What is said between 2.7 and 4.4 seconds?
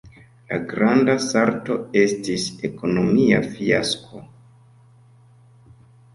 ekonomia fiasko.